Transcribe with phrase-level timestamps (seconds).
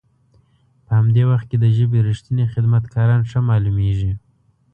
[0.85, 4.11] په همدي وخت کې د ژبې رښتني خدمت کاران ښه مالومیږي.